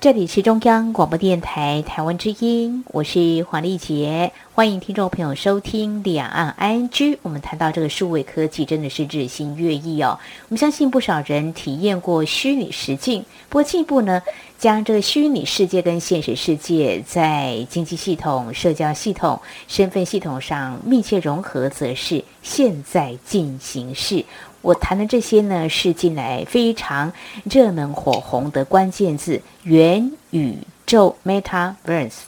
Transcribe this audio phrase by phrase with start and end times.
[0.00, 7.18] 这里是中央广播电台台湾之音，我是黄丽杰，欢迎听众朋友收听两岸 I N G。
[7.20, 10.18] 我们谈到这个数位科技，真的是日新月异哦。
[10.48, 14.22] 我们相信不少人体验过虚拟实境，不过进一步呢，
[14.58, 24.24] 将这个虚拟世界跟现实世界在经济系统、社交系统、身份系统上密切融合，则是现在进行式。
[24.62, 27.12] 我谈的这些呢，是近来非常
[27.44, 32.18] 热门火红的关键字——元宇宙 （Metaverse）。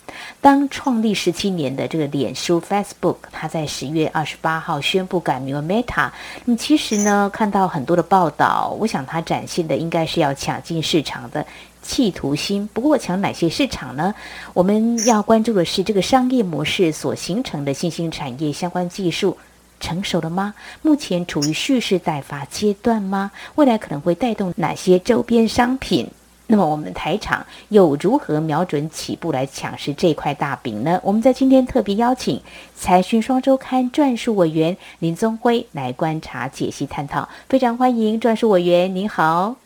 [0.40, 6.10] 当创立十七年的这个脸书 （Facebook），它在十月二十八号宣布改名为 Meta。
[6.46, 11.44] 那么，其实呢，看到很多的报道，我想它展现的应该是要抢进市场的
[11.82, 12.66] 企图心。
[12.72, 14.14] 不过，抢哪些市场呢？
[14.54, 19.36] 我们要关注的是这个商业模式所形成的新兴产业相关技术。
[19.82, 20.54] 成熟了吗？
[20.80, 23.32] 目前处于蓄势待发阶段吗？
[23.56, 26.08] 未来可能会带动哪些周边商品？
[26.46, 31.00] 那么我们的台场又如何瞄准起步来抢食这块大饼呢？
[31.02, 32.40] 我们在今天特别邀请
[32.76, 39.56] 财讯双周刊撰述委员林宗辉来观察、解析、探讨，非常欢迎撰述委员，您好。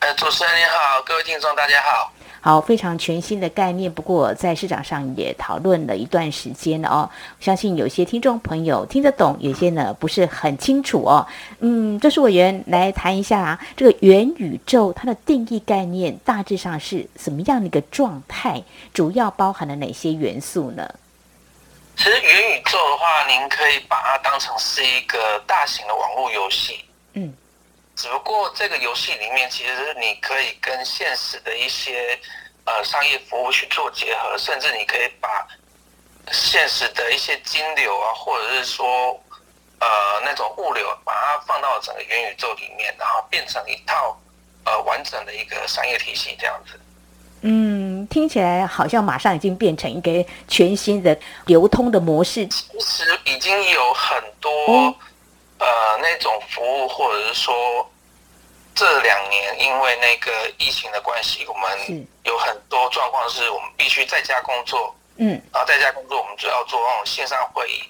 [0.00, 2.12] 呃，主持人您好，各位听众大家好。
[2.42, 7.10] 好，非常全新的概念，不过在市场上也讨论了一段时间了哦。
[7.38, 11.26] 相信有些听众朋友听得懂，有些呢不是很清楚哦。
[11.58, 18.62] 嗯，这是委员来谈一下啊，这个元宇宙它的定义概念大致上是什么样的一个状态？
[18.94, 20.88] 主要包含了哪些元素呢？
[21.96, 26.80] 其实元宇宙的话，您可以把它当成是一个大型的网络游戏。
[27.12, 27.30] 嗯。
[28.00, 32.18] 只不过这个游戏里面，其实你可以跟现实的一些
[32.64, 35.46] 呃商业服务去做结合，甚至你可以把
[36.32, 39.22] 现实的一些金流啊，或者是说
[39.80, 39.86] 呃
[40.24, 44.18] 那种物流，把它放到整个元宇宙里面，然后变成一套
[44.64, 46.80] 呃完整的一个商业体系这样子。
[47.42, 52.46] 嗯，听起来好像马上已经变成一个全新的流通的模式。
[52.46, 54.96] 其实已经有很多。
[55.62, 55.66] 呃，
[56.00, 57.89] 那种服务，或者是说，
[58.74, 67.82] 这两年因为那个疫情的关系，我们有很多状况是我们必须在家工作，嗯，然后在家工作，我们就要做那种线上会议。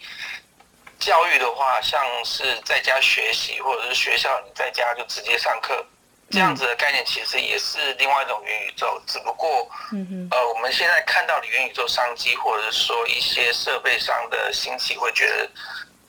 [0.98, 5.84] 教育的话，像是在家学习，或者是学校你在家就直接上课，
[6.30, 9.00] 这样子的概念，其实也是另外一种元宇宙。
[9.06, 15.50] 只不过，嗯呃，我们现在看到的元宇宙商机，或者是说一些设备上的兴起，会觉得，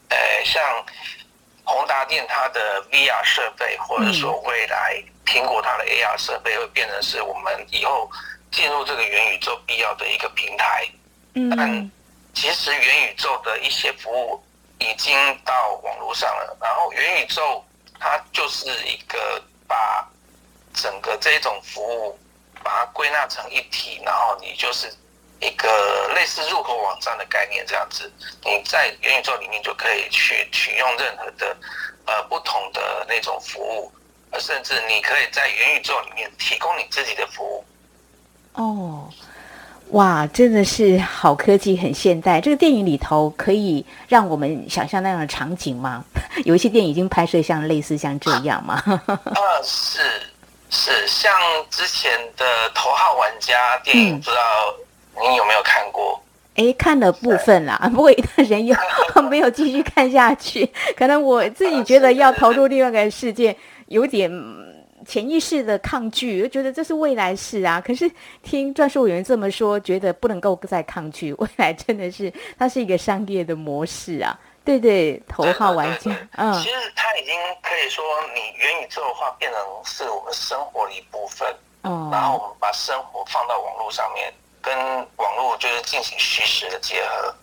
[0.09, 0.85] 呃，像。
[1.71, 8.09] 宏达电它的 VR 设备，或者说未来苹果它的 AR 设备，会变成是我们以后
[8.51, 10.87] 进入这个元宇宙必要的一个平台。
[11.35, 11.91] 嗯，但
[12.33, 14.43] 其实元宇宙的一些服务
[14.79, 15.15] 已经
[15.45, 17.63] 到网络上了，然后元宇宙
[17.99, 20.05] 它就是一个把
[20.73, 22.19] 整个这种服务
[22.63, 24.93] 把它归纳成一体，然后你就是。
[25.41, 25.67] 一个
[26.13, 28.11] 类似入口网站的概念，这样子，
[28.45, 31.57] 你在元宇宙里面就可以去取用任何的
[32.05, 33.91] 呃不同的那种服务，
[34.39, 37.65] 甚至你可以在元宇宙里面提供你自己的服务。
[38.53, 39.09] 哦，
[39.91, 42.39] 哇，真的是好科技，很现代。
[42.39, 46.05] 这个电影里头可以让我们想象那样的场景吗？
[46.45, 48.81] 有一些电影已经拍摄像类似像这样吗？
[48.85, 50.21] 呃，是
[50.69, 51.33] 是，像
[51.71, 54.75] 之前的《头号玩家》电影，不知道。
[55.29, 56.21] 你有没有看过？
[56.55, 58.75] 哎，看了部分啦，不过一段时间又
[59.29, 60.69] 没有继续看下去。
[60.97, 63.55] 可能我自己觉得要投入另外一个世界，
[63.87, 64.29] 有点
[65.07, 67.79] 潜意识的抗拒，我觉得这是未来式啊。
[67.79, 68.11] 可是
[68.43, 71.31] 听专属委员这么说，觉得不能够再抗拒。
[71.39, 74.37] 未来真的是它是一个商业的模式啊。
[74.65, 77.33] 对对，头号玩家，嗯，其实它已经
[77.63, 78.03] 可以说，
[78.35, 81.47] 你元宇宙的话变成是我们生活的一部分。
[81.83, 84.31] 哦，然后我们把生活放到网络上面。
[84.61, 84.77] 跟
[85.17, 87.35] 网络就是进行虚实的结合，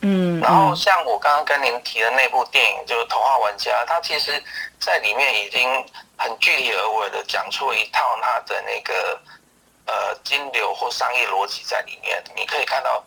[0.00, 4.42] 嗯，然后像我刚刚跟您提的那部电影，就是《头号玩家》，它其实
[4.80, 5.86] 在里面已经
[6.16, 9.20] 很具体而为的讲出一套它的那个
[9.86, 12.22] 呃金流或商业逻辑在里面。
[12.36, 13.02] 你可以看到，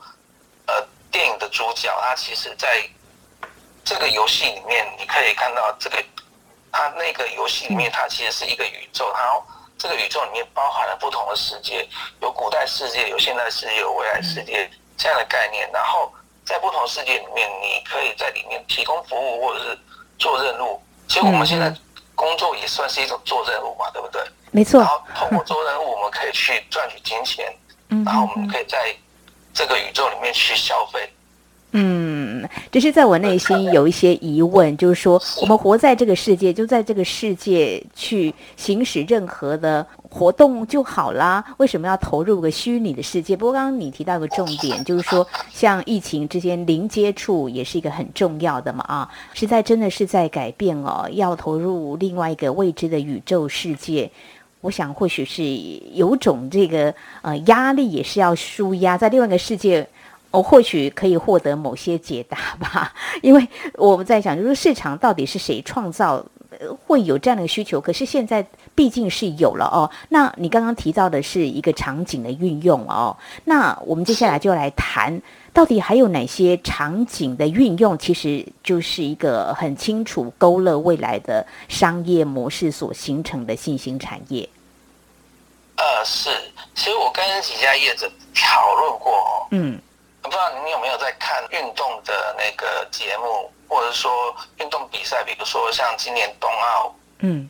[0.65, 2.81] 呃，电影的主角他其实在
[3.83, 6.03] 这个游戏里面，你可以看到这个
[6.71, 9.41] 他那个游戏里面，它其实是一个宇宙，它。
[9.77, 11.87] 这个宇宙里面包含了不同的世界，
[12.21, 15.69] 有古代世界，有现代世界，有未来世界这样的概念。
[15.71, 16.11] 然后
[16.43, 19.79] 在不同世界里面，你可以在里面提供服务或者是
[20.17, 20.81] 做任务。
[21.07, 21.73] 其实我们现在
[22.15, 24.21] 工作也算是一种做任务嘛，对不对？
[24.51, 24.79] 没错。
[24.79, 27.53] 然后通过做任务，我们可以去赚取金钱，
[28.05, 28.95] 然后我们可以在
[29.53, 31.13] 这个宇宙里面去消费。
[31.71, 32.16] 嗯，
[32.71, 43.35] 只是在我内心有一些疑问，就是说，我们活在这个世界，就在这个世界去行使任何的活动就好啦，为什么要投入个虚拟的世界？
[43.35, 54.09] 不过刚刚你提到个重点，就是说，像疫情之间零接触也是一个很重要的嘛啊，实在真的是在改变哦，要投入另外一个未知的宇宙世界，
[54.61, 55.43] 我想或许是
[55.93, 59.87] 有种这个呃压力，也是要舒压，在另外一个世界。
[60.31, 62.93] 我或许可以获得某些解答吧，
[63.23, 66.23] 因为我们在想，就是市场到底是谁创造
[66.85, 67.79] 会有这样的需求？
[67.79, 68.45] 可是现在
[68.75, 69.89] 毕竟是有了哦。
[70.09, 73.15] 那你刚刚提到的是一个场景的运用哦，
[73.45, 75.21] 那我们接下来就来谈，
[75.53, 84.47] 到底还有哪些场景的运用，其实就是一个很清楚勾勒未来的商业模式所形成的新兴产业。
[85.75, 86.29] 呃，是，
[86.75, 89.79] 其实我跟几家业者讨论过，嗯。
[90.27, 97.49] 不知道你有没有在看运动的那个节目，或者说运动比赛，比如说像今年冬奥，嗯，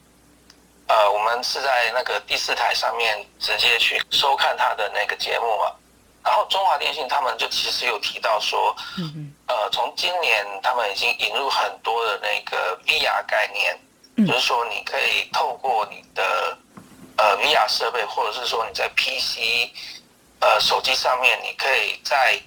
[0.87, 5.71] 呃，我们是在那个第四台上面直接去收看他的那个节目嘛。
[6.23, 16.57] 然后中华电信他们就其实有提到说，嗯嗯，呃，从今年他们已经引入很多的那个 VR 概念，就是说你可以透过你的
[17.17, 19.71] 呃 VR 设备，或者是说你在 PC
[20.41, 22.37] 呃手机上面，你可以在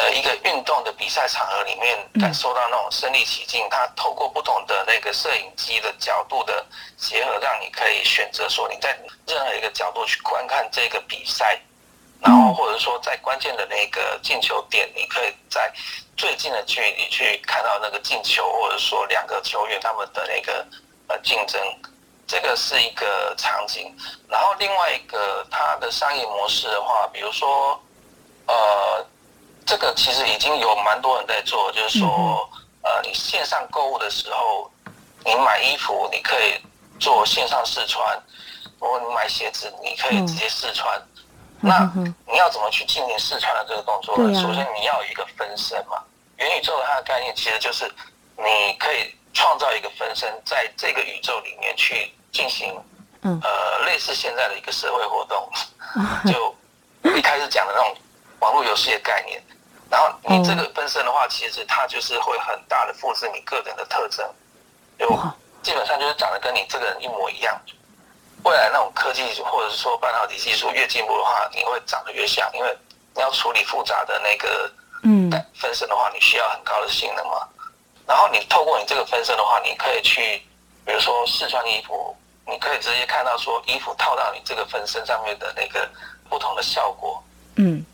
[0.00, 3.68] 呃，一个运动的比赛场合里面，感受到那种身临其境。
[3.70, 6.64] 它透过不同的那个摄影机的角度的
[6.96, 11.60] 结合，让你可以选择说你在任何一个角度去观看这个比赛，
[12.18, 15.70] 然后或者说在关键的那个进球点，你可以在
[16.16, 20.66] 最近的距离去看到那个进球，或者说两个球员他们的那个
[21.08, 21.60] 呃竞争，
[22.26, 23.94] 这个是一个场景。
[24.30, 27.78] 然后另外一个它的商业模式的话，比如说
[28.46, 29.04] 呃。
[29.66, 32.48] 这个其实已经有蛮多人在做，就是说，
[32.82, 34.70] 呃，你线上购物的时候，
[35.24, 36.60] 你买衣服你可以
[36.98, 38.20] 做线上试穿，
[38.78, 41.00] 如果你买鞋子，你可以直接试穿。
[41.62, 41.90] 那
[42.26, 44.34] 你要怎么去进行试穿的这个动作呢？
[44.40, 46.02] 首先你要有一个分身嘛。
[46.38, 47.84] 元宇宙的它的概念其实就是
[48.38, 52.74] 你可以创造一个分身，在这个宇宙里面去进行，
[53.20, 55.50] 呃，类似现在的一个社会活动，
[56.32, 56.56] 就
[57.14, 57.94] 一开始讲的那种
[58.40, 59.42] 网络游戏的概念。
[59.90, 64.24] 然后你这个分身的话，其实它就是会很大的复制你个人的特征，
[64.96, 65.08] 就
[65.62, 67.60] 基本上就是长得跟你这个人一模一样。
[68.44, 72.78] 未来那种科技或者是说半导体技术越进步的话，你会长得越像，因为
[73.16, 74.72] 你要处理复杂的那个
[75.02, 77.48] 嗯分身的话，你需要很高的性能嘛。
[78.06, 80.40] 然后你透过你这个分身的话，你可以去，
[80.86, 82.16] 比如说试穿衣服，
[82.46, 85.86] 你可以直接看到说衣服套到你这个分身上面的那个
[86.28, 87.20] 不同的效果。
[87.56, 87.84] 嗯。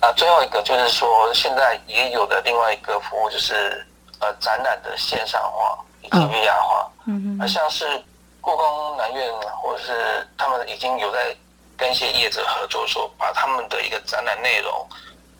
[0.00, 3.84] 啊，最后一个就是说，现在也有的另外一个服务就是
[4.20, 8.04] 呃展览的线上化以及 VR 化，嗯嗯，像是
[8.42, 9.32] 故宫南院
[9.62, 11.34] 或者是他们已经有在
[11.78, 14.88] 跟一些业者合作，说把他们的一个展览内容，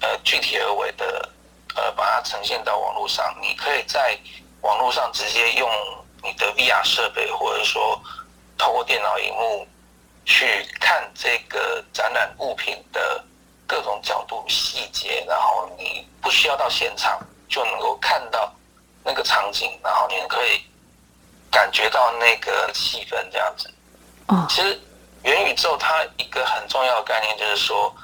[0.01, 1.29] 呃具体而为的
[1.75, 4.19] 呃把它呈现到网络上，你可以在
[4.63, 5.71] 网络上直接用
[6.23, 8.01] 你的 VR 设备，或者说
[8.57, 9.69] 透过电脑荧幕
[10.25, 13.23] 去看这个展览物品的。
[13.67, 18.53] 各种角度细节，然后你不需要到现场就能够看到
[19.05, 20.63] 那个场景，然后你可以
[21.51, 23.73] 感觉到那个气氛这样子。
[24.29, 24.81] 哦，其实
[25.23, 27.95] 元宇宙它一个很重要的概念就是说，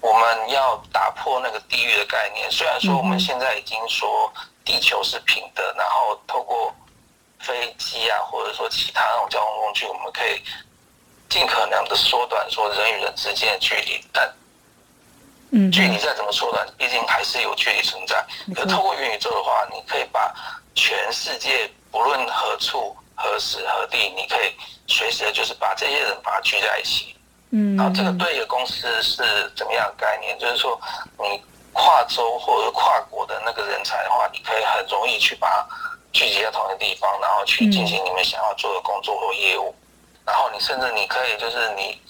[0.00, 2.50] 我们要打破那个地域的概念。
[2.50, 4.32] 虽然说我们现在已经说
[4.64, 6.74] 地球是平的，然后透过
[7.40, 10.42] 飞机啊，或者说其他那种交通工具，我们可以
[11.28, 14.32] 尽可能的缩短说人与人之间的距离，但
[15.70, 18.24] 距离再怎么缩短，毕竟还是有距离存在。
[18.54, 20.34] 可透过元宇宙的话，你可以把
[20.74, 24.52] 全世界不论何处、何时何地，你可以
[24.86, 27.16] 随时的，就是把这些人把它聚在一起。
[27.50, 29.22] 嗯，然后这个对一个公司是
[29.56, 30.38] 怎么样的概念？
[30.38, 30.78] 就是说，
[31.18, 31.40] 你
[31.72, 35.66] 跨州或者跨国的那个人才的话，你可以很容易去把它
[36.12, 39.74] 聚集在同一个地方，然后去进行你们想要做的工作或业务。
[40.26, 42.00] 然后你甚至你可以就是你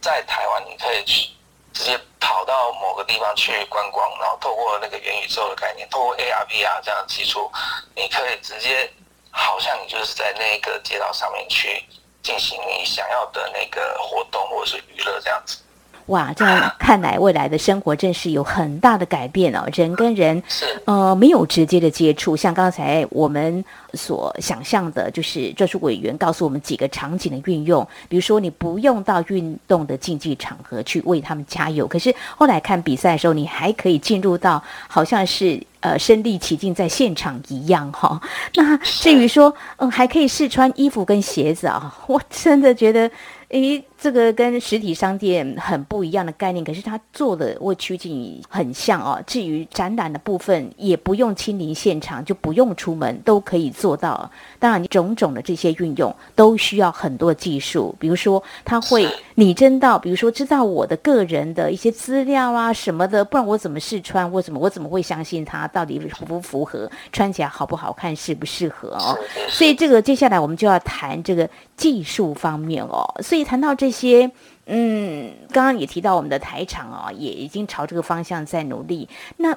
[0.00, 1.30] 在台湾，你可以去。
[1.72, 7.50] 直接跑到某个地方去观光，然后透过那个元宇宙的概念，透过 AR、VR 这样的技术，
[7.94, 8.90] 你可以直接
[9.30, 11.84] 好像你就是在那个街道上面去
[12.22, 15.58] 进行你想要的那个活动或者是娱乐这样子。
[16.06, 19.64] 哇，这样看来未来的生活真是有很大的改变哦。
[19.72, 35.62] 人跟人是呃没有直接的接触，像刚才我们所想象的，就是专属委员告诉我们几个场景的运用，比如说你不用到运动的竞技场合去为他们加油，可是后来看比赛的时候，你还可以进入到好像是。
[35.82, 38.20] 呃，身临其境在现场一样哈。
[38.54, 43.10] 那至于说，嗯，还可以试穿衣服跟鞋子啊，我真的觉得。
[43.48, 49.22] 诶，这个跟实体商店很不一样的概念，可是它做的我趋近很像哦。
[49.24, 54.28] 至于展览的部分，也不用亲临现场，就不用出门，都可以做到。
[54.58, 64.28] 当然，种种的这些运用都需要很多技术，比如说它会拟真到，比如说知道我的个人的一些资料啊什么的，不然我怎么试穿？
[64.32, 66.90] 我怎么我怎么会相信它到底符不符合？
[67.12, 68.16] 穿起来好不好看？
[68.16, 69.16] 适不适合哦？
[69.48, 73.08] 所以这个接下来我们就要谈这个技术方面哦。
[73.22, 73.46] 所以。
[73.52, 74.30] 谈到这些，
[74.66, 79.08] 嗯，刚刚也提到我们的台场啊，也已经朝这个方向在努力。
[79.36, 79.54] 那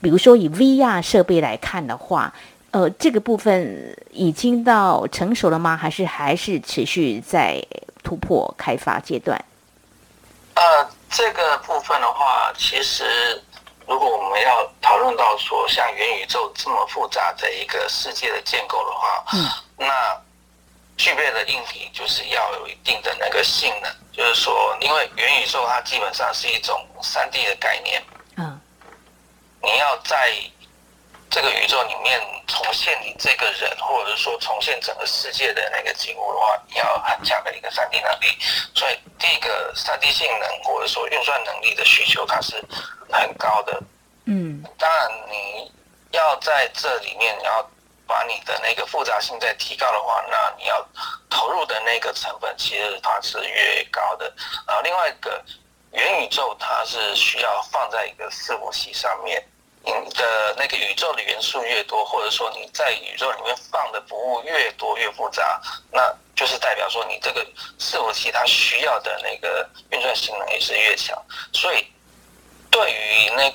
[0.00, 2.32] 比如说以 VR 设备来看的话，
[2.70, 5.76] 呃，这个部分已经到成熟了吗？
[5.76, 7.60] 还是还是持续在
[8.04, 9.42] 突破开发阶段？
[10.54, 13.04] 呃，这个部分的话，其实
[13.86, 19.67] 如果我们要讨论到说像元宇宙这么复杂的一个世界的建构的话，嗯，那。
[20.98, 28.02] 具备的硬体就是要有一定的那个性能，就是说，因为元宇宙它基本上是一种三 D 的概念，
[28.36, 28.60] 嗯，
[29.62, 30.34] 你要在
[31.30, 38.36] 这个宇宙里面重现你这个人，或者是说重现整个世界的那个景物的话，你要很强的一个三 D 能力。
[38.74, 42.56] 所以第一个三 D 性能或者说运算能力的需求，它是
[43.12, 43.80] 很高的。
[44.24, 45.70] 嗯，当然你
[46.10, 47.70] 要在这里面你要。
[48.08, 50.84] 把你的那个复杂性再提高的话，那你要
[51.28, 54.32] 投入的那个成本其实它是越高的。
[54.66, 55.44] 然后另外一个
[55.92, 59.46] 元宇宙它是需要放在一个伺服器上面，
[59.84, 65.60] 你的那个宇宙的元素越多，或者说你在宇宙里面放的服务越多越复杂，
[65.92, 67.46] 那就是代表说你这个
[67.78, 71.22] 伺服器它需要的那个运算性能也是越强。
[71.52, 71.86] 所以
[72.70, 73.54] 对于那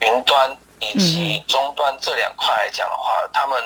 [0.00, 0.58] 云端。
[0.94, 3.62] 以及终端这两块来讲的话，他们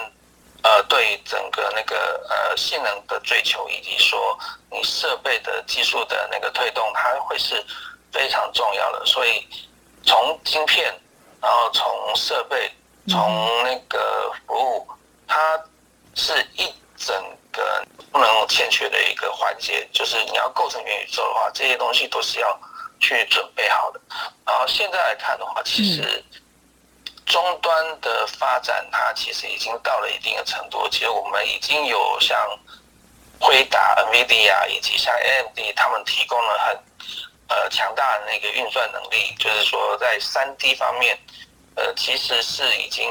[0.63, 4.39] 呃对整个那个呃性能的追求，以及说
[4.71, 7.65] 你设备的技术的那个推动，它会是
[8.13, 9.05] 非常重要的。
[9.07, 9.47] 所以
[10.05, 10.95] 从晶片，
[11.41, 12.71] 然后从设备，
[13.09, 14.89] 从那个服务，
[15.27, 15.63] 它
[16.15, 17.17] 是一整
[17.51, 19.89] 个不能欠缺的一个环节。
[19.93, 22.61] 就是你要构成元宇宙的话，这些东西都是要
[23.01, 24.01] 去准备好的。
[24.45, 26.23] 然后现在来看的话，其实。
[27.31, 30.89] 终端的发展，它其实已经到了一定的程度。
[30.91, 32.37] 其实我们已经有像
[33.39, 36.77] 辉达、NVIDIA 以及像 AMD，他们提供了很
[37.49, 41.17] 呃强大的那个运算能力，就是说在三 D 方面，
[41.77, 43.09] 呃，其实是已经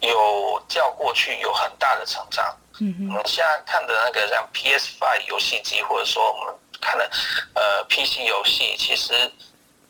[0.00, 2.56] 有较过去有很大的成长。
[2.80, 7.10] 嗯我们现在看的那个像 PS Five 游戏机，或者说我们看的
[7.54, 9.12] 呃 PC 游戏，其实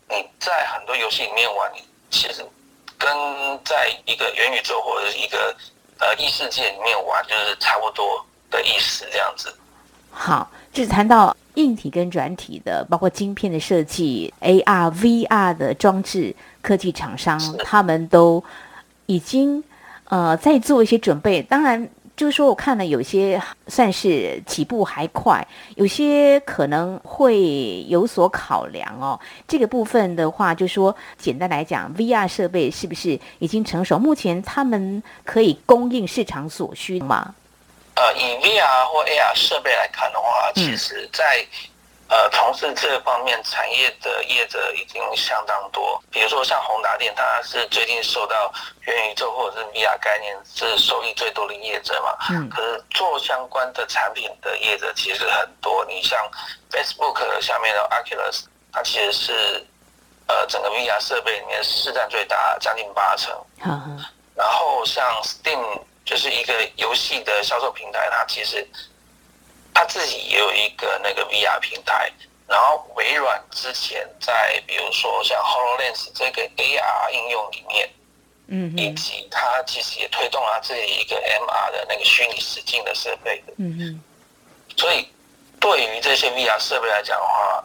[0.09, 1.71] 你在很多游戏里面玩，
[2.11, 2.43] 其实。
[2.99, 3.09] 跟
[3.65, 5.57] 在一个元宇宙或者一个
[5.99, 9.55] 呃异世界里面玩，就是差不多的意思，这样子。
[10.11, 18.43] 好，就是谈到硬体跟软体的，包括晶片的设计、AR、VR 的装置，科技厂商他们都
[19.07, 19.63] 已经
[20.07, 21.89] 呃在做一些准备，当然。
[22.19, 25.47] 就是说，我看了有些算是起步还快，
[25.77, 29.19] 有些可能会有所考量哦。
[29.47, 33.97] 这个部分的话，就说简单来讲，VR 设备是不是已经成熟？
[33.97, 37.33] 目前他们可以供应市场所需吗？
[37.95, 41.47] 呃，以 VR 或 AR 设备来看的话，其实，在
[42.09, 48.51] 呃，从事这方面产业的业者已经相当多，比如说像宏达电，它是最近受到
[48.87, 52.17] 元宇宙或者是 VR 概念是收益最多的业者嘛。
[52.31, 52.49] 嗯。
[52.49, 56.19] 可是做相关的产品的业者其实很多，你像
[56.71, 59.67] Facebook 下面的 Oculus，它其实是
[60.29, 63.35] 呃整个 VR 设备里面市占最大，将近八成。
[63.67, 64.03] 嗯
[64.35, 68.67] 然后像 Steam 就是一个游戏的销售平台，它其实。
[69.79, 72.11] 他自己也有一个那个 VR 平台，
[72.49, 77.89] 然后微软之前在比如说像 Hololens 这个 AR 应用里面，
[78.49, 84.03] 嗯，以及他其实也推动了自己一个 MR 的那个虚拟实境的设备的，嗯嗯，
[84.77, 85.09] 所以
[85.61, 87.65] 对于这些 VR 设备来讲的话，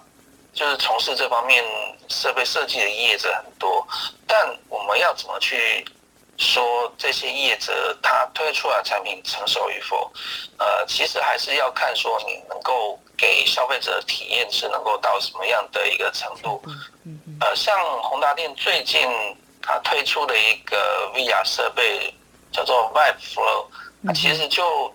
[0.54, 1.66] 就是从事这方面
[2.10, 3.88] 设备设计的业者很多，
[4.28, 5.84] 但我们要怎么去？
[6.38, 10.12] 说这些业者他推出来产品成熟与否，
[10.58, 16.62] 呃，其实还是要看说你能够给消费者体验是能够到什么样的一个程度？
[17.40, 19.02] 呃，像宏达电最近
[19.62, 22.14] 它推出的一个 VR 设备
[22.52, 23.68] 叫做 Vive Flow，
[24.06, 24.92] 它其实就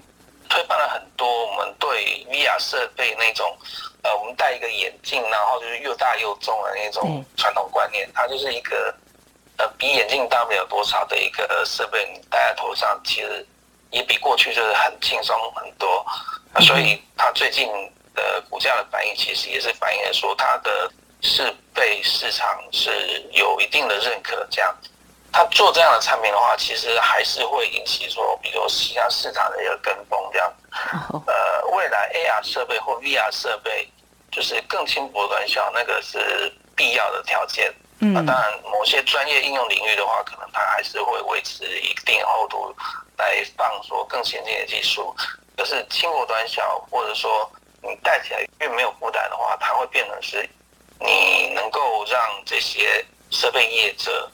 [0.48, 3.56] 推翻了很多我们对 VR 设备那种
[4.02, 8.10] 呃，我们戴一个眼镜，然后就是又大又重的那种传统观念。
[8.14, 8.94] 它就是一个
[9.58, 13.46] 呃，比眼镜大不了多少的一个设备，你戴在头上，其实
[13.90, 16.04] 也比过去就是很轻松很多。
[16.60, 17.68] 所以它最近。
[18.18, 22.90] 的股价的反应其实也是反映了说它的是被市场是
[23.30, 24.74] 有一定的认可，这样，
[25.30, 30.52] 他做这样的产品的话，其实还是会引起说，比如其他市场的一个跟风这样。
[31.28, 33.88] 呃，未来 AR 设备或 VR 设备
[34.32, 37.72] 就是更轻薄短小，那个是必要的条件。
[38.00, 42.74] 嗯，当然某些专业应用领域的话，可能它还是会维持一定厚度
[43.16, 45.14] 来放说更先进的技术。
[45.56, 47.50] 可是轻薄短小，或者说
[47.82, 50.48] 你戴起来越没有负担的话，它会变成是，
[51.00, 54.30] 你能够让这些设备业者，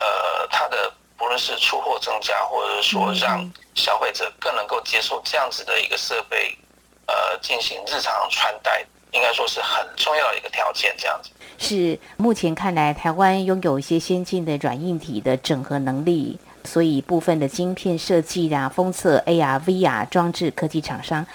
[0.00, 6.58] 呃，它的不论是出货增加，或者是说让消费者更能够接受这样子的一个设备，
[7.06, 10.94] 呃，进行日常穿戴，应该说是很重要的一个条件。
[10.98, 21.26] 这样子是目前看来，台湾拥有一些先进的软硬体的整合能力，所以部分的晶片设计啊、封测、AR、VR 装置科技厂商。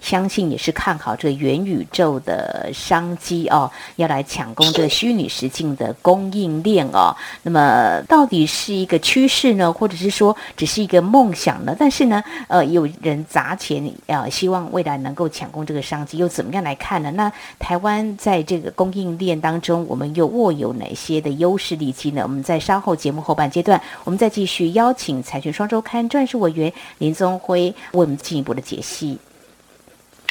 [0.00, 7.14] 相信也是看好这个元宇宙的商机哦，要来抢攻这个虚拟实境的供应链哦。
[7.42, 11.74] 那么到底是一个趋势呢，或者是说只是一个梦想呢？
[11.78, 17.10] 但是呢，呃，有人砸钱，呃，希望未来能够抢攻这个商机，又怎么样来看呢？
[17.12, 22.22] 那台湾在这个供应链当中，我们又握有哪些的优势利基呢？
[22.22, 29.18] 我们在稍后节目后半阶段，我们再继续邀请财讯双周刊专属委员林宗辉为我们进一步的解析。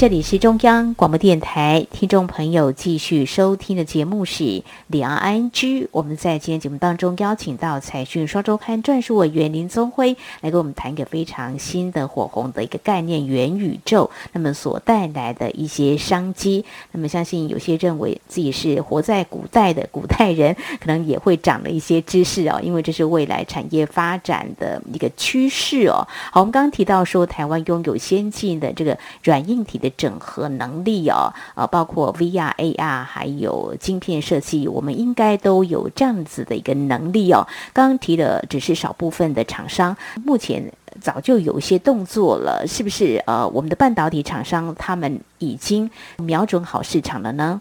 [0.00, 4.44] 这里是中央广播电台，听众朋友继续收听的节目是
[4.86, 5.50] 《两岸 ING》。
[5.92, 14.10] 我们在今天节目当中邀请到财讯双周刊撰述委员林宗辉来跟我们谈一个非常新的火红的一个概念——元宇宙。
[14.32, 26.08] 那么所带来的一些商机，那么相信有些认为自己是活在古代的古代人， 可能也会长了一些知识哦，因为这是未来产业发展的一个趋势哦。
[26.32, 29.89] 好，我们刚刚提到说，台湾拥有先进的这个软硬体的。
[29.96, 37.46] 整合能力哦，呃，包括 VR、AR，还有晶片设计，我们应该都有这样子的一个能力哦。
[37.72, 43.22] 刚刚提的只是少部分的厂商，目前早就有一些动作了，是不是？
[43.26, 47.60] 呃，我们的半导体厂商他们已经瞄准好市场了呢？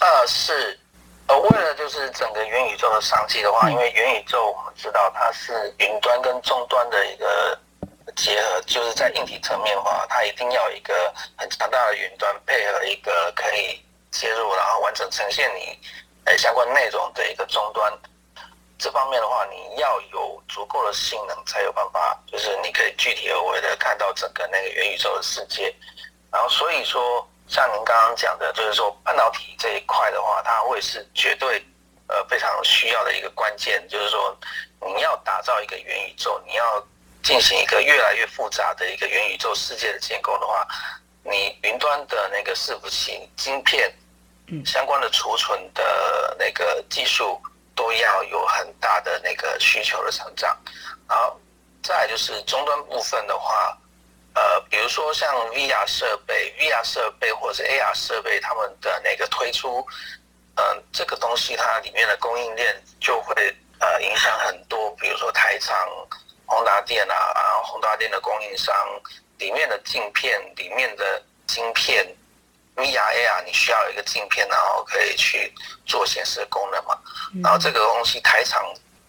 [0.00, 0.78] 呃，是，
[1.26, 7.58] 呃，为了就是整个元宇宙的商机的话，因为元宇宙我们知道它是云端跟终端的一个。
[8.20, 15.78] 结合就是在硬体层面的话，它一定要一个很强大的云端，配合一个可以接入，然后完整呈现你
[16.24, 17.90] 呃相关内容的一个终端。
[18.78, 25.74] 这方面的话，你要有足够的性能，才有办法，就是你可以具体而为的看到整个那个元宇宙的世界。
[26.30, 31.64] 然后所以说，像您刚刚讲的，就是说半导体这一块的话，它会是绝对
[32.08, 34.36] 呃非常需要的一个关键，就是说
[34.94, 36.86] 你要打造一个元宇宙，你要。
[37.22, 40.66] 进行一个越来越复杂的一个元宇宙世界的建构的话，
[41.22, 43.92] 你云端的那个伺服器、晶片，
[44.64, 47.40] 相关的储存的那个技术
[47.74, 50.56] 都要有很大的那个需求的成长。
[51.08, 51.38] 然后
[51.82, 53.76] 再就是终端部分的话，
[54.34, 59.86] 呃，比如说像 VR 设备、VR 设备或者是 AR 设备，他们的那个推出，
[60.56, 63.34] 嗯，这个东西它里面的供应链就会
[63.78, 65.76] 呃影响很多，比如说台厂。
[66.50, 68.74] 宏达电啊，啊，宏达电的供应商
[69.38, 72.04] 里面的镜片里面的晶片
[72.74, 75.54] ，VR AR 你需要一个镜片，然后可以去
[75.86, 76.98] 做显示功能嘛。
[77.40, 78.64] 然后这个东西台厂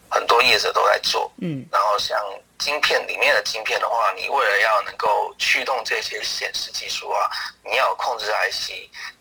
[0.08, 1.32] 很多业者都在做。
[1.42, 1.66] 嗯。
[1.72, 2.16] 然后像
[2.60, 7.28] 晶片里面的晶片的话，你为了要能够驱动这些显示技术啊，
[7.66, 8.70] 你要控制 IC，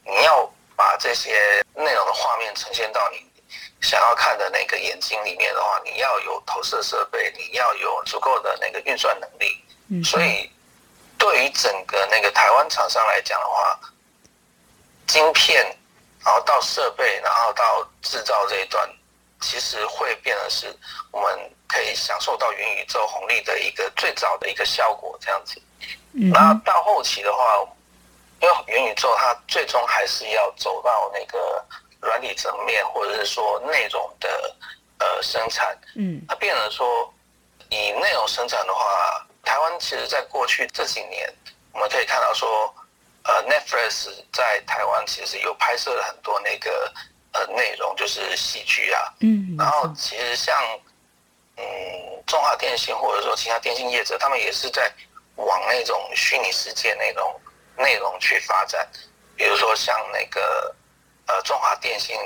[0.04, 0.44] 你要
[0.76, 3.29] 把这些内容的画面呈现到你。
[3.80, 9.64] 想要看的那个眼睛里面的话，你要有投射设备，你要有足够的那个运算能力。
[9.88, 10.50] 嗯，所以
[11.18, 13.80] 对于整个那个台湾厂商来讲的话，
[15.06, 15.64] 晶片，
[16.24, 18.88] 然后到设备，然后到制造这一段，
[19.40, 20.74] 其实会变得是
[21.10, 25.60] 我们可以享受到元宇宙红利的一个最早的一个效果这样子。
[26.12, 27.66] 那到后期的话，
[28.40, 31.64] 因为元宇宙它最终还是要走到那个
[32.00, 34.56] 软体层面，或者是说内容的
[34.98, 35.76] 呃生产。
[35.96, 37.12] 嗯，它变成说
[37.68, 41.32] 以内容生产的话，台湾其实在过去这几年，
[41.72, 42.74] 我们可以看到说，
[43.24, 46.92] 呃，Netflix 在台湾其实有拍摄了很多那个。
[47.32, 50.52] 呃，内容就是喜剧啊，嗯，然后其实像
[51.58, 51.62] 嗯，
[52.26, 54.92] 中华电信或者说其他电信业者，他们也是在
[55.36, 57.40] 往那种虚拟世界那种
[57.76, 58.84] 内容去发展，
[59.36, 60.74] 比如说像那个
[61.30, 62.16] 呃，中华电信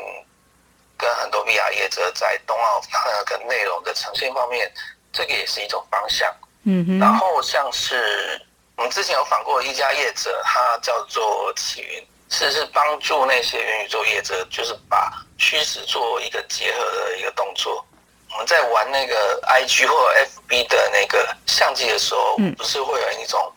[0.96, 4.72] 跟很多 VR 业者在冬奥那个内容的呈现方面，
[5.12, 8.40] 这个也是一种方向，嗯哼，然后像是
[8.76, 12.06] 我们之前有访过一家业者，他叫做启云。
[12.30, 17.84] 是是帮助那些元宇宙业者，就是把虚实做一个结合的一个动作。
[18.32, 20.12] 我们在玩那个 IG 或
[20.48, 23.52] FB 的那个相机的时候，不是会有一种，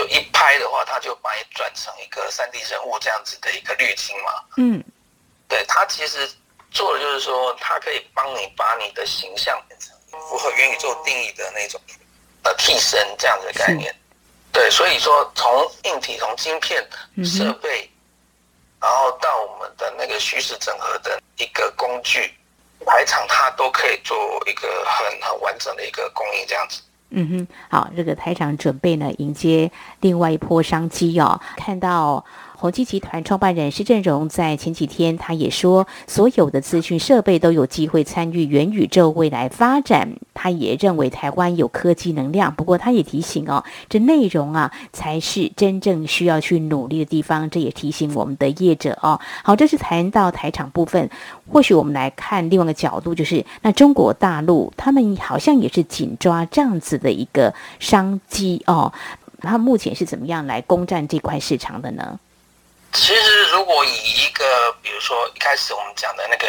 [0.00, 4.32] 就一拍的话，它就把你转成一个三 D 人物这样子的一个滤镜嘛。
[4.56, 4.82] 嗯，
[5.46, 6.26] 对，它其实
[6.70, 11.78] 做的就是说，它可以帮你把你的形象变成符合元宇宙定义的那种
[12.44, 13.94] 呃替身这样子的概念。
[14.52, 16.82] 对，所以说从硬体、从晶片
[17.22, 17.90] 设备。
[18.80, 22.34] 然后到我们的那个虚实整合的一个工具，
[22.86, 26.80] 排场它都可以做一个很很完整的一个供应这样子。
[27.10, 29.70] 嗯哼，好，这个台场准备呢迎接
[30.00, 32.24] 另外一波商机哦，看到。
[32.60, 40.10] 宏基集团创办人施正荣在前几天，他也说，所有的资讯设备都有机会参与元宇宙未来发展。
[40.34, 47.48] 他也认为台湾有科技能量，不过他也提醒哦，这内容啊才是真正需要去努力的地方。
[47.48, 49.18] 这也提醒我们的业者哦。
[49.42, 51.08] 好，这是谈到台场部分。
[51.50, 58.92] 或许我们来看另外一个角度，就是那中国大陆他们好像也是紧抓这样子的一个商机哦。
[59.40, 62.20] 他目前是怎么样来攻占这块市场的呢？
[62.92, 66.46] 其实，如果以一个比如说一开始我们讲的那个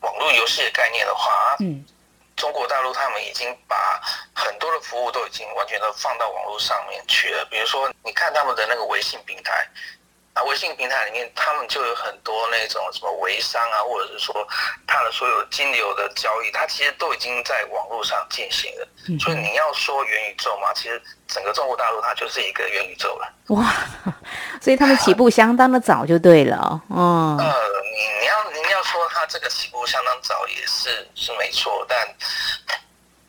[0.00, 1.84] 网络游戏的概念的话，嗯，
[2.36, 4.00] 中国大陆他们已经把
[4.34, 7.44] 很多的服务都已经完全都放到网络上面去了。
[7.50, 9.68] 比如说，你看他们的那个微信平台。
[10.32, 14.46] 啊，微信平台里面，他们就有很多那种什么微商啊，或者是说
[14.86, 18.86] 他的所有金流的交易，它其实都已经在网络上进行了。
[19.18, 23.34] 所以你要说元宇宙嘛，其实整个中国大陆它就是一个元宇宙了。
[23.48, 23.74] 哇，
[24.62, 26.80] 所以他们起步相当的早就对了。
[26.88, 27.44] 哦，呃，
[27.82, 32.06] 你你要你要说它这个起步相当早也是是没错，但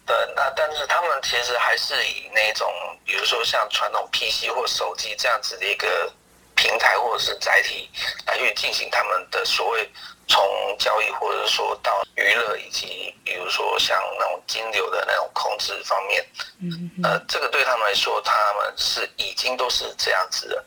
[0.05, 2.71] 对那但是他们其实还是以那种
[3.03, 6.13] 比如说像传统 PC 或手机这样子的一个。
[6.61, 7.89] 平台或者是载体
[8.27, 9.91] 来去进行他们的所谓
[10.27, 10.43] 从
[10.77, 16.23] 交易或者说到娱乐以及比如说像那种金流的那种控制方面，
[16.61, 20.63] 嗯，呃，这个对他们来说，他们是已经都是这样子的。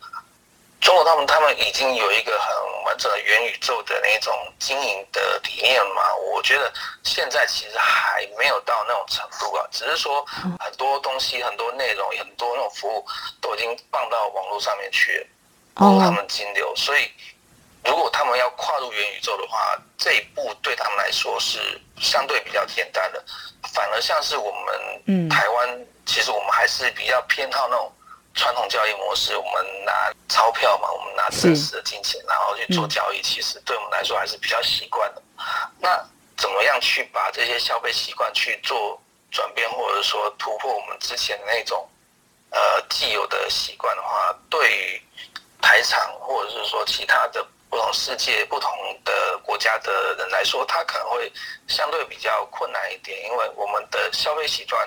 [0.81, 6.15] 中国他们他们已经有一个很完整的元宇宙的那种经营的理念嘛？
[6.35, 6.71] 我觉得
[7.05, 10.23] 现在其实还没有到那种程度啊，只是说
[10.59, 13.07] 很多东西、很多内容、很多那种服务
[13.41, 15.27] 都已经放到网络上面去了。
[15.77, 17.11] 哦，他们金流，所以
[17.85, 23.25] 如果他们要跨入元宇宙的话，这一步对他们来说是相对比较简单的。
[23.73, 27.91] 反而像是我们，嗯，台湾其实我们还是比较偏好那种
[28.35, 35.23] 传统交易模式，我们拿钞票嘛，我们拿真实的金钱，然后去做交易，其实对我们来说还是比较习惯的。
[35.81, 36.03] 那
[36.37, 41.89] 怎么样去把这些消费习惯去做转变，或者说突破我们之前的那种
[42.51, 42.61] 呃
[42.91, 45.03] 既有的习惯的话，对于
[45.65, 48.71] 台场或者是说其他的不同世界、不同
[49.03, 51.33] 的国家的人来说，他可能会
[51.67, 54.87] 相对比较困难一点，因为我们的消费习惯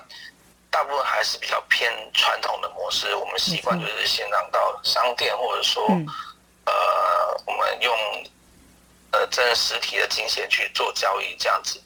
[0.69, 3.15] 大部分还是比较偏传统的模式。
[3.15, 5.83] 我们习惯就是先让到商店，或者说
[6.65, 7.97] 呃，我们用
[9.13, 11.81] 呃真实体的金钱去做交易这样子。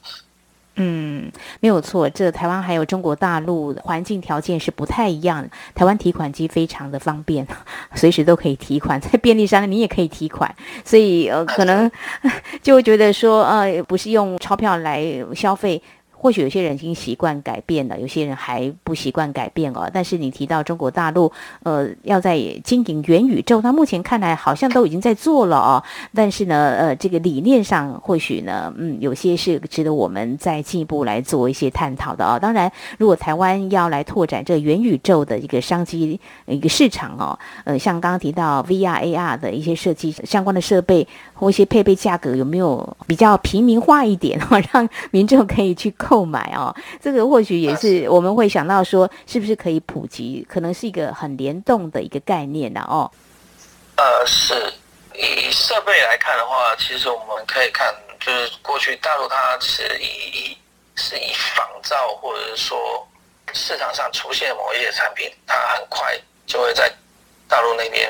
[0.75, 2.09] 嗯，没有错。
[2.09, 5.47] 这台湾还有中国大陆环境条件是不太一样。
[5.75, 7.45] 台湾提款机非常的方便，
[7.93, 10.53] 随时都可以提款，在便利商店你也可以提款，
[10.85, 11.91] 所以呃可能
[12.63, 15.03] 就会觉得说呃不是用钞票来
[15.35, 15.81] 消费。
[16.21, 19.89] 或许有些人已经习惯改变了，有些人还不习惯改变哦。
[19.91, 21.31] 但是你提到中国大陆，
[21.63, 25.83] 呃，要在经营元宇宙，那目前看来好像都已经在做了哦。
[26.13, 32.37] 但是呢，呃，这个理念上或许呢，嗯，有些是值得我们再进一步来做一些探讨的啊。
[32.37, 45.89] 当然，如果台湾要来拓展这元宇宙的一个商机一个市场哦，呃，像刚刚提到 VR、AR 的一些设计相关的设备或一些配备价格有没有比较平民化一点哦，让民众可以去
[46.25, 46.75] 买哦？
[47.01, 50.45] 这个或许也是我们会想到说，是不是可以普及？
[50.49, 53.09] 可能是一个很联动的一个概念的哦。
[53.95, 54.53] 呃，是
[55.13, 60.57] 以设备来看的话，其实我们可以看，就是过去大陆它是以
[60.95, 63.07] 是以仿造或者是说
[63.53, 66.91] 市场上出现某一些产品，它很快就会在
[67.47, 68.09] 大陆那边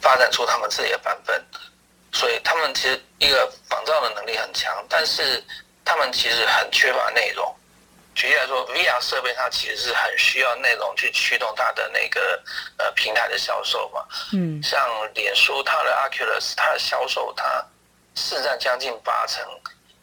[0.00, 1.40] 发展出他们自己的版本，
[2.12, 5.42] 所以他们其实一个仿造的能力很强，但是
[5.84, 7.54] 他们其实很缺乏内容。
[8.14, 12.42] 举例来说，VR 设备它其实是很需要内容去驱动它的那个
[12.76, 14.04] 呃平台的销售嘛。
[14.34, 14.62] 嗯。
[14.62, 14.78] 像
[15.14, 17.64] 脸书它的 Oculus，它的销售它
[18.14, 19.42] 市占将近八成。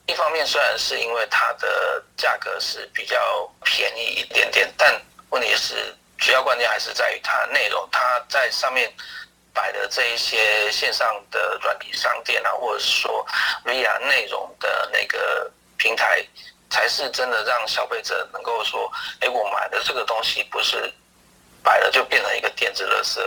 [0.08, 8.92] 一方面虽然是因为它的价格是比较便宜一点点，但问题是主要关键还是在于它内容，它在上面
[9.54, 13.24] 摆的这一些线上的软体商店啊，或者是说
[13.66, 16.24] VR 内容的那个平台。
[16.72, 18.88] 才是真的让消费者能够说，
[19.22, 20.94] 哎，我买的这个东西不是
[21.64, 23.20] 摆了就变成一个电子垃圾，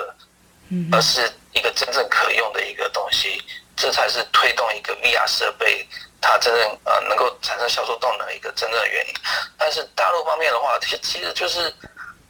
[0.95, 3.43] 而是一个真正可用的一个东西，
[3.75, 5.85] 这才是推动一个 VR 设备
[6.21, 9.15] 它真正呃能够产生销售动能的一个真正的原因。
[9.59, 11.75] 但是大陆方面的话，其其实就是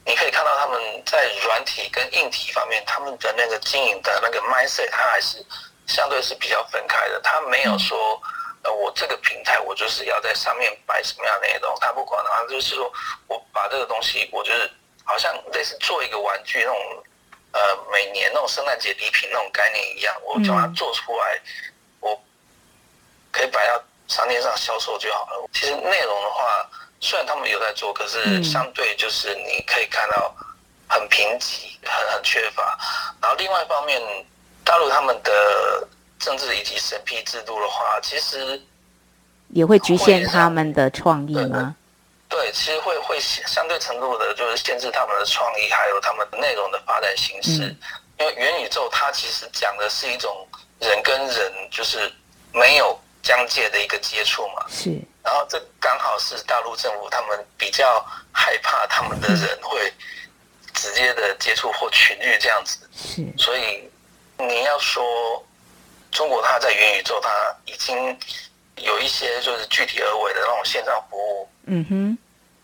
[0.07, 5.45] 你可以看到他们在软体跟硬体方面，他们的那个经营的那个 mindset，它还是
[5.85, 8.19] 相对是比较分开的，它没有说。
[8.63, 12.89] 呃，我这个平台，我就是要在上面摆什么样的内容，他不管的话，就是说
[13.27, 14.71] 我把这个东西，我就是
[15.03, 17.03] 好像类似做一个玩具那种，
[17.51, 17.59] 呃，
[17.91, 21.41] 每年那种圣诞节礼品那种概念一样，我把它做出来，
[21.99, 22.17] 我
[23.31, 25.49] 可以摆到商店上销售就好了。
[25.51, 26.69] 其实内容的话，
[27.01, 30.33] 虽然他们有在做，可是相对就是你可以看到
[30.87, 32.79] 很贫瘠，很很缺乏。
[33.21, 34.01] 然后另外一方面，
[34.63, 35.85] 大陆他们的。
[36.23, 38.61] 政治以及审批制度的话，其实
[39.49, 41.75] 也会局限他们的创意吗？
[42.29, 47.75] 对，其实会会相对程度的，就是限制他们的创意，还有他们内容的发展形式。
[48.19, 50.47] 因为元宇宙它其实讲的是一种
[50.79, 52.11] 人跟人就是
[52.53, 54.65] 没有疆界的一个接触嘛。
[54.69, 54.89] 是。
[55.23, 59.93] 然后这刚好是大陆政府他们比较害怕他们的人 会
[60.73, 62.79] 直接的接触或群聚这样子。
[62.95, 63.25] 是。
[63.37, 63.89] 所以
[64.37, 65.03] 你要说。
[66.13, 67.29] 中国它在元宇宙，它
[67.65, 68.17] 已经
[68.77, 72.17] 有一些就是具体而为的那种线上服务，嗯哼，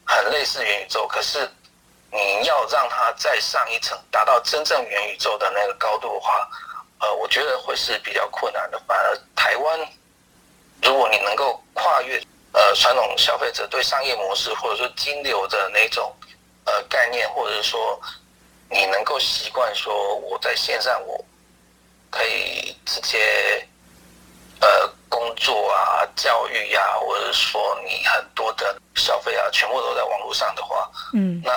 [0.05, 1.07] 很类似元宇宙。
[1.07, 1.49] 可是
[2.11, 6.47] 你要让它再上一层，达到真正元宇宙的那个高度的话，
[6.99, 8.79] 呃，我觉得会是比较困难的。
[8.87, 9.79] 反而台湾，
[10.83, 12.21] 如果你能够跨越
[12.53, 16.15] 呃传统消费者对商业模式或者说金流的那种
[16.65, 17.99] 呃概念，或者是说
[18.69, 21.25] 你能够习惯说我在线上我。
[22.09, 23.67] 可以直接，
[24.59, 31.51] 呃，工作啊、教育呀，或者说你很多的消费啊，全部都在网络上的话，嗯，那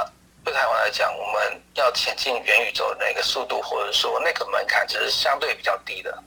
[0.44, 6.22] 对台湾来讲，我们要前进元宇宙的那个速度，或者说那个门槛，其实相对比较低的。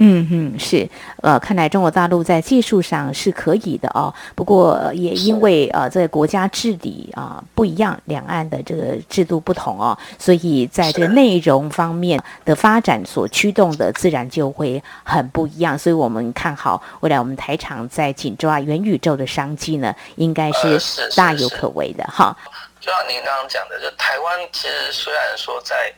[0.00, 0.88] 嗯哼，是，
[1.22, 4.14] 呃，看来中国大陆在技术上是可以的哦。
[4.36, 15.76] 不过也因为呃，这个国家治理啊不一样，两岸的这个制度不同哦，所以在这个内容方面的发展所驱动的，自然就会很不一样。
[15.76, 20.78] 所以我们看好未来我们台厂在紧抓元宇宙的商机呢，应该是
[21.16, 22.36] 大有可为的哈。
[22.80, 25.92] 就像您刚刚讲的，就台湾其实虽然说在。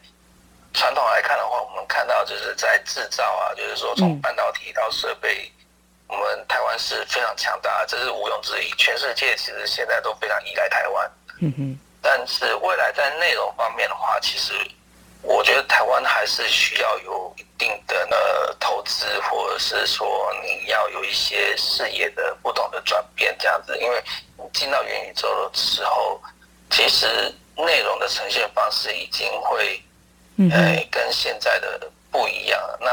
[0.73, 5.51] 传统来看的话，我们看到就是在制造啊，就是说从半导体到设备，
[6.07, 8.71] 我们台湾是非常强大，这是毋庸置疑。
[8.79, 11.11] 全世界其实现在都非常依赖台湾。
[11.41, 11.79] 嗯哼。
[12.01, 14.55] 但是未来在内容方面的话，其实
[15.23, 23.77] 我觉得台湾还是需要有一定的呃投资，或者是说你要有一些视野的不同的转变这样子。
[23.79, 24.03] 因为
[24.39, 26.23] 你进到元宇宙的时候，
[26.71, 27.07] 其实
[27.57, 29.83] 内容的呈现方式已经会。
[30.49, 32.61] 哎，跟现在的不一样。
[32.81, 32.89] 那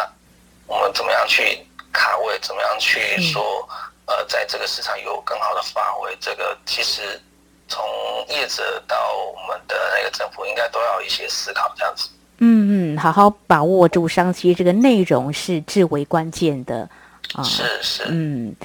[0.65, 2.37] 我们怎么样去卡位？
[2.39, 3.67] 怎么样去说？
[4.05, 6.15] 呃，在这个市场有更好的发挥？
[6.19, 7.21] 这个其实
[7.67, 7.83] 从
[8.29, 12.09] 业者到我们的那个政府，应该都要一些思考，这样子。
[12.39, 16.89] 嗯嗯，好好把握住商机，这个内容是至为关键的
[17.33, 17.43] 啊。
[17.43, 18.03] 是是。
[18.07, 18.55] 嗯。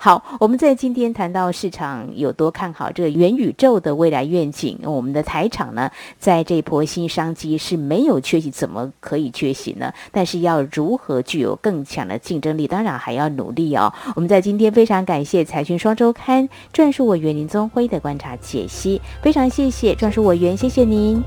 [0.00, 9.92] 好，我们在今天谈到市场有多看好这个元宇宙的未来愿景，我们的台场呢，在这波新商机是没有缺席，怎么可以缺席呢？
[10.12, 13.92] 但是要如何具有更强的竞争力，当然还要努力哦。
[14.14, 21.20] 我们在今天非常感谢财讯双周刊专属委员林宗辉的观察解析，非常谢谢专属委员，谢谢您，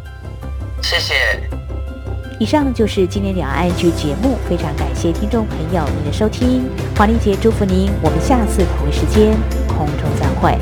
[0.82, 1.14] 谢谢。
[2.42, 6.64] 以上就是今天两岸剧节目，非常感谢听众朋友您的收听，
[6.98, 10.58] 黄玲姐祝福您，我们下次同一时间空中再会。